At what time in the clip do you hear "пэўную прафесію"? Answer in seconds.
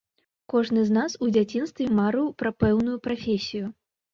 2.65-3.65